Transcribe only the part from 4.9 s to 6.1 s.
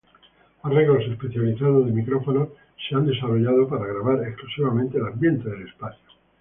el ambiente del espacio.